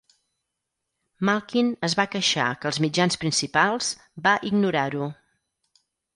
[1.29, 3.93] Malkin es va queixar que els mitjans principals
[4.27, 5.13] va ignorar-ho.